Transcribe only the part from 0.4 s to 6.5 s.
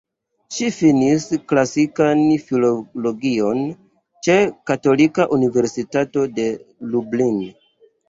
Ŝi finis klasikan filologion ĉe Katolika Universitato